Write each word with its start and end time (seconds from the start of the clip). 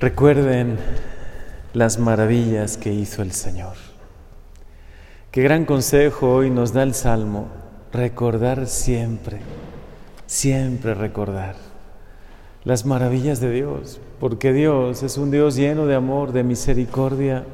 Recuerden 0.00 0.78
las 1.74 1.98
maravillas 1.98 2.78
que 2.78 2.90
hizo 2.90 3.20
el 3.20 3.32
Señor. 3.32 3.74
Qué 5.30 5.42
gran 5.42 5.66
consejo 5.66 6.32
hoy 6.32 6.48
nos 6.48 6.72
da 6.72 6.84
el 6.84 6.94
Salmo, 6.94 7.48
recordar 7.92 8.66
siempre, 8.66 9.40
siempre 10.24 10.94
recordar 10.94 11.56
las 12.64 12.86
maravillas 12.86 13.40
de 13.40 13.50
Dios, 13.50 14.00
porque 14.18 14.54
Dios 14.54 15.02
es 15.02 15.18
un 15.18 15.30
Dios 15.30 15.54
lleno 15.54 15.84
de 15.84 15.96
amor, 15.96 16.32
de 16.32 16.44
misericordia. 16.44 17.44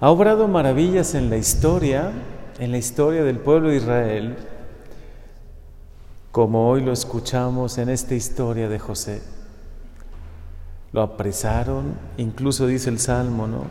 Ha 0.00 0.08
obrado 0.08 0.48
maravillas 0.48 1.14
en 1.14 1.28
la 1.28 1.36
historia, 1.36 2.12
en 2.58 2.70
la 2.70 2.78
historia 2.78 3.24
del 3.24 3.40
pueblo 3.40 3.68
de 3.68 3.76
Israel, 3.76 4.36
como 6.32 6.70
hoy 6.70 6.82
lo 6.82 6.92
escuchamos 6.92 7.76
en 7.76 7.90
esta 7.90 8.14
historia 8.14 8.70
de 8.70 8.78
José 8.78 9.39
lo 10.92 11.02
apresaron, 11.02 11.94
incluso 12.16 12.66
dice 12.66 12.90
el 12.90 12.98
Salmo, 12.98 13.46
¿no? 13.46 13.64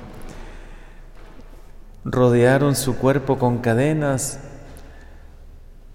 Rodearon 2.05 2.75
su 2.75 2.97
cuerpo 2.97 3.37
con 3.37 3.57
cadenas, 3.57 4.39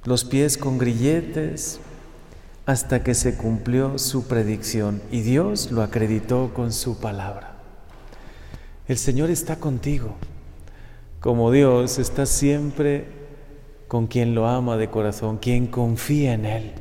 los 0.05 0.24
pies 0.24 0.59
con 0.59 0.79
grilletes, 0.79 1.80
hasta 2.66 3.02
que 3.02 3.15
se 3.15 3.37
cumplió 3.37 3.98
su 3.98 4.27
predicción 4.27 5.02
y 5.10 5.20
Dios 5.20 5.70
lo 5.70 5.82
acreditó 5.82 6.52
con 6.55 6.73
su 6.73 6.98
palabra. 6.98 7.56
El 8.88 8.98
Señor 8.98 9.30
está 9.30 9.56
contigo, 9.56 10.15
como 11.20 11.51
Dios 11.51 11.98
está 11.98 12.27
siempre 12.27 13.06
con 13.88 14.06
quien 14.06 14.34
lo 14.34 14.46
ama 14.46 14.77
de 14.77 14.91
corazón, 14.91 15.38
quien 15.38 15.66
confía 15.66 16.34
en 16.34 16.46
Él. 16.46 16.73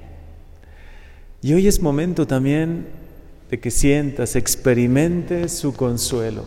Y 1.42 1.54
hoy 1.54 1.68
es 1.68 1.82
momento 1.82 2.28
también 2.28 3.03
de 3.50 3.60
que 3.60 3.72
sientas, 3.72 4.36
experimentes 4.36 5.52
su 5.54 5.74
consuelo. 5.76 6.46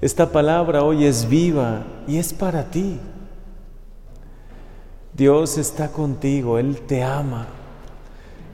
Esta 0.00 0.32
palabra 0.32 0.82
hoy 0.82 1.04
es 1.04 1.28
viva 1.28 1.84
y 2.06 2.18
es 2.18 2.32
para 2.32 2.70
ti. 2.70 2.98
Dios 5.14 5.58
está 5.58 5.88
contigo, 5.88 6.58
Él 6.58 6.80
te 6.86 7.02
ama. 7.02 7.48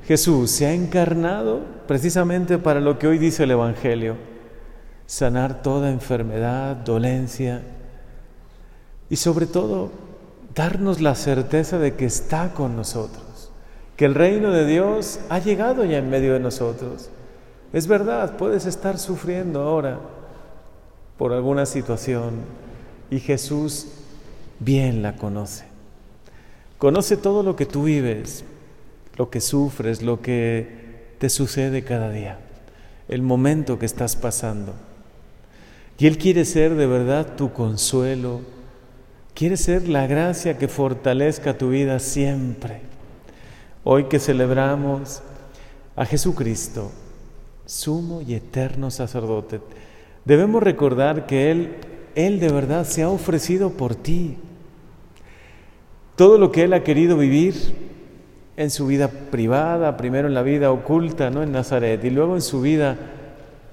Jesús 0.07 0.51
se 0.51 0.67
ha 0.67 0.73
encarnado 0.73 1.61
precisamente 1.87 2.59
para 2.59 2.81
lo 2.81 2.99
que 2.99 3.07
hoy 3.07 3.19
dice 3.19 3.45
el 3.45 3.51
Evangelio, 3.53 4.17
sanar 5.07 5.63
toda 5.63 5.91
enfermedad, 5.91 6.77
dolencia 6.77 7.63
y 9.09 9.17
sobre 9.17 9.47
todo 9.47 9.91
darnos 10.55 11.01
la 11.01 11.15
certeza 11.15 11.79
de 11.79 11.95
que 11.95 12.07
está 12.07 12.55
con 12.55 12.77
nosotros 12.77 13.26
que 13.97 14.05
el 14.05 14.15
reino 14.15 14.51
de 14.53 14.67
Dios 14.67 15.21
ha 15.31 15.39
llegado 15.39 15.85
ya 15.85 15.99
en 15.99 16.11
medio 16.11 16.35
de 16.35 16.41
nosotros. 16.41 17.09
Es 17.73 17.87
verdad, 17.87 18.37
puedes 18.37 18.67
estar 18.67 18.99
sufriendo 18.99 19.63
ahora 19.63 19.99
por 21.17 21.33
alguna 21.33 21.67
situación 21.67 22.35
y 23.11 23.21
Jesús 23.21 23.89
bien 24.61 25.03
la 25.03 25.17
conoce. 25.17 25.65
Conoce 26.79 27.17
todo 27.17 27.43
lo 27.43 27.57
que 27.57 27.65
tú 27.65 27.85
vives, 27.85 28.45
lo 29.17 29.31
que 29.31 29.41
sufres, 29.41 30.03
lo 30.03 30.21
que 30.21 31.15
te 31.19 31.31
sucede 31.31 31.83
cada 31.83 32.11
día, 32.11 32.39
el 33.09 33.23
momento 33.23 33.79
que 33.79 33.87
estás 33.87 34.15
pasando. 34.15 34.75
Y 35.99 36.07
Él 36.07 36.19
quiere 36.19 36.45
ser 36.45 36.75
de 36.75 36.87
verdad 36.87 37.37
tu 37.37 37.55
consuelo, 37.55 38.43
quiere 39.35 39.57
ser 39.57 39.89
la 39.89 40.07
gracia 40.07 40.59
que 40.59 40.69
fortalezca 40.69 41.57
tu 41.57 41.71
vida 41.71 41.99
siempre. 41.99 42.96
Hoy 43.89 44.07
que 44.07 44.19
celebramos 44.19 45.23
a 45.95 46.05
Jesucristo, 46.05 46.91
sumo 47.67 48.21
y 48.21 48.35
eterno 48.35 48.91
sacerdote, 48.91 49.61
debemos 50.25 50.61
recordar 50.61 51.27
que 51.27 51.53
Él, 51.53 51.77
Él 52.17 52.41
de 52.41 52.49
verdad 52.49 52.85
se 52.85 53.05
ha 53.05 53.09
ofrecido 53.09 53.71
por 53.71 53.95
ti. 53.95 54.39
Todo 56.17 56.37
lo 56.37 56.51
que 56.51 56.65
Él 56.65 56.73
ha 56.73 56.83
querido 56.83 57.17
vivir 57.17 57.55
en 58.57 58.73
su 58.73 58.89
vida 58.89 59.07
privada, 59.07 59.97
primero 59.97 60.27
en 60.27 60.35
la 60.35 60.43
vida 60.43 60.73
oculta, 60.73 61.31
¿no? 61.31 61.45
en 61.45 61.53
Nazaret, 61.53 62.05
y 62.05 62.11
luego 62.11 62.35
en 62.35 62.43
su 62.43 62.61
vida 62.61 62.99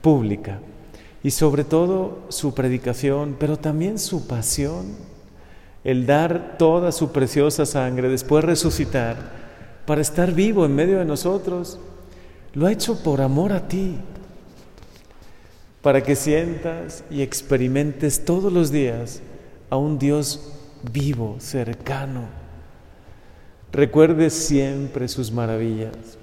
pública. 0.04 0.60
Y 1.24 1.32
sobre 1.32 1.64
todo 1.64 2.20
su 2.30 2.54
predicación, 2.54 3.36
pero 3.40 3.58
también 3.58 3.98
su 3.98 4.28
pasión, 4.28 4.96
el 5.84 6.06
dar 6.06 6.60
toda 6.60 6.92
su 6.92 7.12
preciosa 7.12 7.66
sangre, 7.66 8.10
después 8.10 8.46
resucitar 8.46 9.43
para 9.86 10.02
estar 10.02 10.32
vivo 10.32 10.66
en 10.66 10.76
medio 10.76 11.00
de 11.00 11.06
nosotros. 11.06 11.80
Lo 12.54 12.68
ha 12.68 12.72
hecho 12.72 13.02
por 13.04 13.22
amor 13.22 13.52
a 13.52 13.68
ti, 13.68 13.98
para 15.82 16.02
que 16.02 16.16
sientas 16.16 17.04
y 17.10 17.22
experimentes 17.22 18.24
todos 18.26 18.54
los 18.54 18.72
días 18.72 19.22
a 19.70 19.78
un 19.78 19.98
Dios 19.98 20.54
vivo, 20.92 21.36
cercano. 21.40 22.26
Recuerde 23.72 24.30
siempre 24.30 25.08
sus 25.08 25.32
maravillas. 25.32 26.18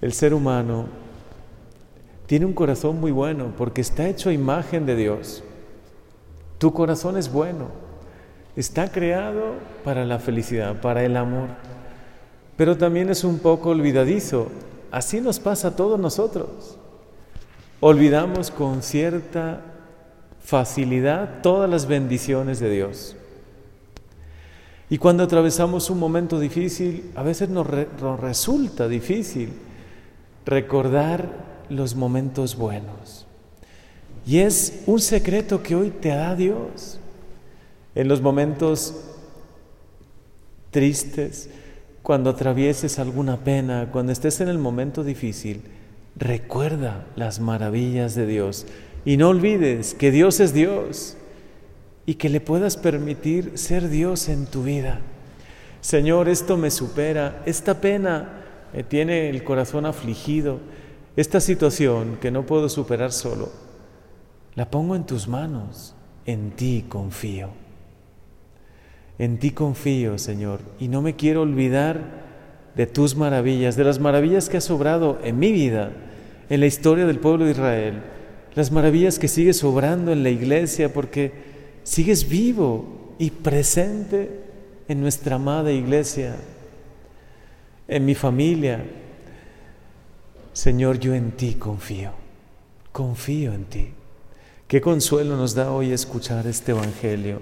El 0.00 0.12
ser 0.12 0.34
humano 0.34 0.86
tiene 2.26 2.44
un 2.44 2.52
corazón 2.52 3.00
muy 3.00 3.10
bueno 3.10 3.54
porque 3.56 3.80
está 3.80 4.06
hecho 4.06 4.28
a 4.28 4.34
imagen 4.34 4.84
de 4.84 4.94
Dios. 4.94 5.42
Tu 6.58 6.72
corazón 6.72 7.16
es 7.16 7.32
bueno, 7.32 7.68
está 8.54 8.92
creado 8.92 9.54
para 9.82 10.04
la 10.04 10.18
felicidad, 10.18 10.80
para 10.80 11.04
el 11.04 11.16
amor 11.16 11.48
pero 12.58 12.76
también 12.76 13.08
es 13.08 13.22
un 13.22 13.38
poco 13.38 13.70
olvidadizo. 13.70 14.48
Así 14.90 15.20
nos 15.20 15.38
pasa 15.38 15.68
a 15.68 15.76
todos 15.76 15.98
nosotros. 15.98 16.76
Olvidamos 17.78 18.50
con 18.50 18.82
cierta 18.82 19.60
facilidad 20.42 21.40
todas 21.40 21.70
las 21.70 21.86
bendiciones 21.86 22.58
de 22.58 22.68
Dios. 22.68 23.14
Y 24.90 24.98
cuando 24.98 25.22
atravesamos 25.22 25.88
un 25.88 26.00
momento 26.00 26.40
difícil, 26.40 27.12
a 27.14 27.22
veces 27.22 27.48
nos, 27.48 27.64
resulta 28.20 28.88
difícil 28.88 29.52
recordar 30.44 31.28
los 31.70 31.94
momentos 31.94 32.56
buenos. 32.56 33.24
Y 34.26 34.38
es 34.38 34.82
un 34.86 34.98
secreto 34.98 35.62
que 35.62 35.76
hoy 35.76 35.90
te 35.90 36.08
da 36.08 36.34
Dios. 36.34 36.98
En 37.94 38.08
los 38.08 38.20
momentos 38.20 38.96
tristes, 40.72 41.50
cuando 42.08 42.30
atravieses 42.30 42.98
alguna 42.98 43.36
pena, 43.36 43.90
cuando 43.92 44.12
estés 44.12 44.40
en 44.40 44.48
el 44.48 44.56
momento 44.56 45.04
difícil, 45.04 45.60
recuerda 46.16 47.04
las 47.16 47.38
maravillas 47.38 48.14
de 48.14 48.24
Dios 48.24 48.64
y 49.04 49.18
no 49.18 49.28
olvides 49.28 49.92
que 49.92 50.10
Dios 50.10 50.40
es 50.40 50.54
Dios 50.54 51.18
y 52.06 52.14
que 52.14 52.30
le 52.30 52.40
puedas 52.40 52.78
permitir 52.78 53.58
ser 53.58 53.90
Dios 53.90 54.30
en 54.30 54.46
tu 54.46 54.62
vida. 54.62 55.00
Señor, 55.82 56.30
esto 56.30 56.56
me 56.56 56.70
supera, 56.70 57.42
esta 57.44 57.82
pena 57.82 58.42
me 58.72 58.84
tiene 58.84 59.28
el 59.28 59.44
corazón 59.44 59.84
afligido, 59.84 60.60
esta 61.14 61.42
situación 61.42 62.16
que 62.22 62.30
no 62.30 62.46
puedo 62.46 62.70
superar 62.70 63.12
solo, 63.12 63.50
la 64.54 64.70
pongo 64.70 64.96
en 64.96 65.04
tus 65.04 65.28
manos, 65.28 65.94
en 66.24 66.52
ti 66.52 66.86
confío. 66.88 67.67
En 69.18 69.38
ti 69.38 69.50
confío, 69.50 70.16
Señor, 70.18 70.60
y 70.78 70.88
no 70.88 71.02
me 71.02 71.16
quiero 71.16 71.42
olvidar 71.42 72.18
de 72.76 72.86
tus 72.86 73.16
maravillas, 73.16 73.76
de 73.76 73.82
las 73.82 73.98
maravillas 73.98 74.48
que 74.48 74.58
has 74.58 74.70
obrado 74.70 75.18
en 75.24 75.38
mi 75.38 75.50
vida, 75.50 75.90
en 76.48 76.60
la 76.60 76.66
historia 76.66 77.06
del 77.06 77.18
pueblo 77.18 77.44
de 77.44 77.50
Israel, 77.50 78.02
las 78.54 78.70
maravillas 78.70 79.18
que 79.18 79.26
sigues 79.26 79.64
obrando 79.64 80.12
en 80.12 80.22
la 80.22 80.30
iglesia, 80.30 80.92
porque 80.92 81.32
sigues 81.82 82.28
vivo 82.28 83.14
y 83.18 83.30
presente 83.30 84.30
en 84.86 85.00
nuestra 85.00 85.36
amada 85.36 85.72
iglesia, 85.72 86.36
en 87.88 88.04
mi 88.04 88.14
familia. 88.14 88.84
Señor, 90.52 91.00
yo 91.00 91.14
en 91.14 91.32
ti 91.32 91.54
confío, 91.54 92.12
confío 92.92 93.52
en 93.52 93.64
ti. 93.64 93.88
Qué 94.68 94.80
consuelo 94.80 95.36
nos 95.36 95.54
da 95.54 95.72
hoy 95.72 95.92
escuchar 95.92 96.46
este 96.46 96.72
Evangelio. 96.72 97.40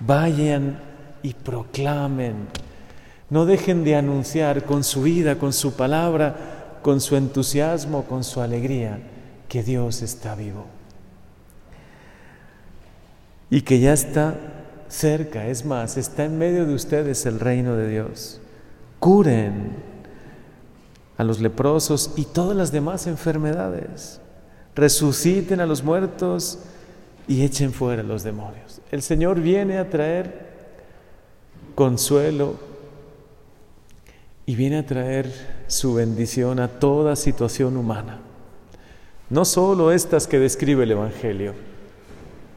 Vayan 0.00 0.89
y 1.22 1.34
proclamen. 1.34 2.48
No 3.28 3.46
dejen 3.46 3.84
de 3.84 3.96
anunciar 3.96 4.64
con 4.64 4.84
su 4.84 5.02
vida, 5.02 5.36
con 5.36 5.52
su 5.52 5.74
palabra, 5.74 6.78
con 6.82 7.00
su 7.00 7.16
entusiasmo, 7.16 8.04
con 8.04 8.24
su 8.24 8.40
alegría, 8.40 8.98
que 9.48 9.62
Dios 9.62 10.02
está 10.02 10.34
vivo. 10.34 10.66
Y 13.50 13.62
que 13.62 13.80
ya 13.80 13.92
está 13.92 14.34
cerca, 14.88 15.46
es 15.46 15.64
más, 15.64 15.96
está 15.96 16.24
en 16.24 16.38
medio 16.38 16.66
de 16.66 16.74
ustedes 16.74 17.26
el 17.26 17.40
reino 17.40 17.76
de 17.76 17.88
Dios. 17.88 18.40
Curen 18.98 19.76
a 21.16 21.24
los 21.24 21.40
leprosos 21.40 22.12
y 22.16 22.24
todas 22.24 22.56
las 22.56 22.72
demás 22.72 23.06
enfermedades. 23.06 24.20
Resuciten 24.74 25.60
a 25.60 25.66
los 25.66 25.82
muertos 25.82 26.60
y 27.28 27.42
echen 27.42 27.72
fuera 27.72 28.02
los 28.02 28.22
demonios. 28.22 28.80
El 28.90 29.02
Señor 29.02 29.40
viene 29.40 29.78
a 29.78 29.88
traer 29.88 30.49
consuelo 31.80 32.56
y 34.44 34.54
viene 34.54 34.76
a 34.76 34.84
traer 34.84 35.32
su 35.66 35.94
bendición 35.94 36.60
a 36.60 36.68
toda 36.68 37.16
situación 37.16 37.78
humana. 37.78 38.20
no 39.30 39.46
solo 39.46 39.90
estas 39.90 40.26
que 40.26 40.38
describe 40.38 40.82
el 40.82 40.90
Evangelio, 40.90 41.54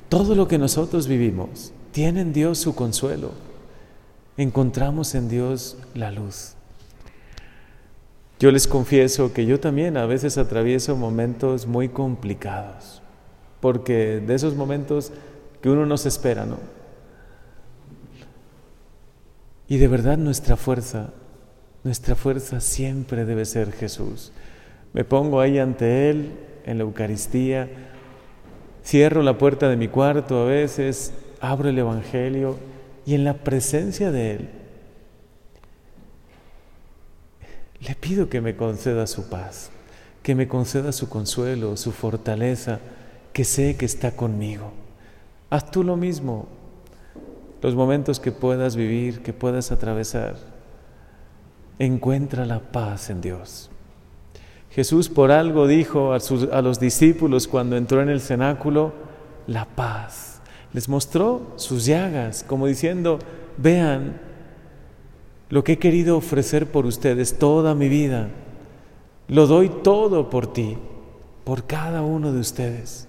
todo 0.09 0.35
lo 0.35 0.49
que 0.49 0.57
nosotros 0.57 1.07
vivimos 1.07 1.71
tiene 1.93 2.19
en 2.19 2.33
Dios 2.33 2.57
su 2.57 2.75
consuelo. 2.75 3.31
Encontramos 4.35 5.15
en 5.15 5.29
Dios 5.29 5.77
la 5.93 6.11
luz. 6.11 6.55
Yo 8.41 8.51
les 8.51 8.67
confieso 8.67 9.31
que 9.31 9.45
yo 9.45 9.57
también 9.61 9.95
a 9.95 10.05
veces 10.05 10.37
atravieso 10.37 10.97
momentos 10.97 11.65
muy 11.65 11.87
complicados, 11.87 13.01
porque 13.61 14.19
de 14.19 14.35
esos 14.35 14.55
momentos 14.55 15.13
que 15.61 15.69
uno 15.69 15.85
no 15.85 15.95
se 15.95 16.09
espera, 16.09 16.45
¿no? 16.45 16.82
Y 19.73 19.77
de 19.77 19.87
verdad 19.87 20.19
nuestra 20.19 20.55
fuerza, 20.55 21.09
nuestra 21.83 22.13
fuerza 22.13 22.59
siempre 22.59 23.25
debe 23.25 23.43
ser 23.43 23.71
Jesús. 23.71 24.31
Me 24.93 25.03
pongo 25.03 25.39
ahí 25.39 25.57
ante 25.57 26.11
Él 26.11 26.33
en 26.63 26.77
la 26.77 26.83
Eucaristía, 26.83 27.67
cierro 28.85 29.23
la 29.23 29.39
puerta 29.39 29.69
de 29.69 29.75
mi 29.75 29.87
cuarto 29.87 30.43
a 30.43 30.45
veces, 30.45 31.11
abro 31.41 31.69
el 31.69 31.79
Evangelio 31.79 32.55
y 33.03 33.15
en 33.15 33.23
la 33.23 33.33
presencia 33.33 34.11
de 34.11 34.35
Él 34.35 34.49
Le 37.79 37.95
pido 37.95 38.29
que 38.29 38.41
me 38.41 38.55
conceda 38.55 39.07
su 39.07 39.27
paz, 39.27 39.71
que 40.21 40.35
me 40.35 40.47
conceda 40.47 40.91
su 40.91 41.09
consuelo, 41.09 41.77
su 41.77 41.91
fortaleza, 41.91 42.79
que 43.33 43.43
sé 43.43 43.75
que 43.75 43.87
está 43.87 44.11
conmigo. 44.11 44.71
Haz 45.49 45.71
tú 45.71 45.83
lo 45.83 45.97
mismo, 45.97 46.47
los 47.63 47.75
momentos 47.75 48.19
que 48.19 48.33
puedas 48.33 48.75
vivir, 48.75 49.23
que 49.23 49.31
puedas 49.31 49.71
atravesar. 49.71 50.35
Encuentra 51.79 52.45
la 52.45 52.59
paz 52.59 53.09
en 53.09 53.21
Dios. 53.21 53.71
Jesús 54.69 55.07
por 55.07 55.31
algo 55.31 55.65
dijo 55.65 56.11
a, 56.11 56.17
a, 56.51 56.61
los 56.61 56.79
discípulos 56.79 57.47
cuando 57.47 57.77
entró 57.77 58.01
en 58.01 58.09
el 58.09 58.19
cenáculo, 58.19 58.91
la 59.47 59.63
paz. 59.63 60.41
Les 60.73 60.89
mostró 60.89 61.53
sus 61.55 61.85
llagas, 61.85 62.43
como 62.45 62.67
diciendo, 62.67 63.19
vean, 63.57 64.19
lo 65.49 65.63
que 65.63 65.73
he 65.73 65.79
querido 65.79 66.17
ofrecer 66.17 66.69
por 66.69 66.85
ustedes 66.85 67.39
toda 67.39 67.75
mi 67.75 67.87
vida. 67.87 68.27
Lo 69.29 69.47
doy 69.47 69.69
todo 69.69 70.29
por 70.29 70.51
ti, 70.51 70.77
por 71.45 71.65
cada 71.65 72.01
uno 72.01 72.33
de 72.33 72.39
ustedes. 72.39 73.07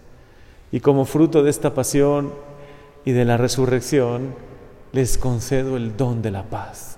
Y 0.70 0.78
como 0.78 1.06
fruto 1.06 1.42
de 1.42 1.50
esta 1.50 1.74
pasión 1.74 2.32
y 3.04 3.12
de 3.12 3.24
la 3.24 3.36
resurrección, 3.36 4.34
les 4.92 5.18
concedo 5.18 5.76
el 5.76 5.96
don 5.96 6.22
de 6.22 6.30
la 6.30 6.44
paz. 6.44 6.96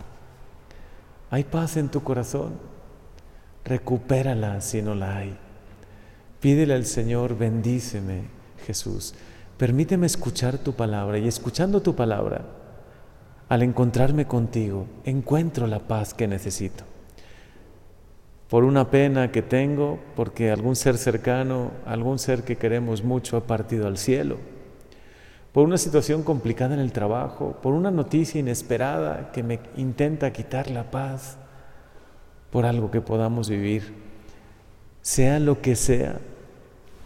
¿Hay 1.30 1.44
paz 1.44 1.76
en 1.76 1.88
tu 1.88 2.02
corazón? 2.02 2.54
Recupérala 3.64 4.60
si 4.60 4.82
no 4.82 4.94
la 4.94 5.16
hay. 5.16 5.36
Pídele 6.40 6.74
al 6.74 6.84
Señor, 6.84 7.36
bendíceme, 7.36 8.24
Jesús. 8.66 9.14
Permíteme 9.56 10.06
escuchar 10.06 10.58
tu 10.58 10.74
palabra 10.74 11.18
y 11.18 11.26
escuchando 11.26 11.80
tu 11.80 11.96
palabra, 11.96 12.44
al 13.48 13.62
encontrarme 13.62 14.26
contigo, 14.26 14.86
encuentro 15.04 15.66
la 15.66 15.80
paz 15.80 16.14
que 16.14 16.28
necesito. 16.28 16.84
Por 18.48 18.64
una 18.64 18.90
pena 18.90 19.32
que 19.32 19.42
tengo, 19.42 19.98
porque 20.14 20.50
algún 20.50 20.76
ser 20.76 20.98
cercano, 20.98 21.72
algún 21.84 22.18
ser 22.18 22.44
que 22.44 22.56
queremos 22.56 23.02
mucho 23.02 23.36
ha 23.36 23.46
partido 23.46 23.86
al 23.88 23.98
cielo. 23.98 24.36
Por 25.56 25.64
una 25.64 25.78
situación 25.78 26.22
complicada 26.22 26.74
en 26.74 26.80
el 26.80 26.92
trabajo, 26.92 27.56
por 27.62 27.72
una 27.72 27.90
noticia 27.90 28.38
inesperada 28.38 29.32
que 29.32 29.42
me 29.42 29.58
intenta 29.78 30.30
quitar 30.30 30.70
la 30.70 30.90
paz, 30.90 31.38
por 32.50 32.66
algo 32.66 32.90
que 32.90 33.00
podamos 33.00 33.48
vivir. 33.48 33.94
Sea 35.00 35.40
lo 35.40 35.62
que 35.62 35.74
sea, 35.74 36.20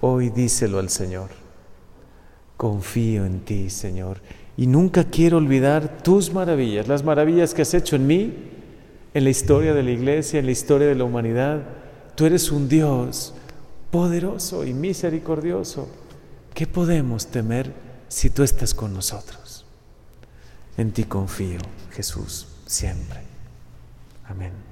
hoy 0.00 0.30
díselo 0.30 0.80
al 0.80 0.88
Señor. 0.88 1.28
Confío 2.56 3.24
en 3.24 3.38
ti, 3.44 3.70
Señor 3.70 4.18
y 4.56 4.66
nunca 4.66 5.04
quiero 5.04 5.36
olvidar 5.36 6.02
tus 6.02 6.32
maravillas, 6.32 6.88
las 6.88 7.04
maravillas 7.04 7.54
que 7.54 7.62
has 7.62 7.72
hecho 7.72 7.94
en 7.94 8.08
mí, 8.08 8.34
en 9.14 9.22
la 9.22 9.30
historia 9.30 9.74
de 9.74 9.84
la 9.84 9.92
iglesia, 9.92 10.40
en 10.40 10.46
la 10.46 10.52
historia 10.52 10.88
de 10.88 10.96
la 10.96 11.04
humanidad. 11.04 11.62
Tú 12.16 12.26
eres 12.26 12.50
un 12.50 12.68
Dios 12.68 13.32
poderoso 13.92 14.66
y 14.66 14.74
misericordioso. 14.74 15.88
¿Qué 16.52 16.66
podemos 16.66 17.28
temer 17.28 17.89
si 18.10 18.28
tú 18.28 18.42
estás 18.42 18.74
con 18.74 18.92
nosotros? 18.92 19.64
En 20.76 20.92
ti 20.92 21.04
confío, 21.04 21.60
Jesús, 21.92 22.48
siempre. 22.66 23.20
Amén. 24.24 24.69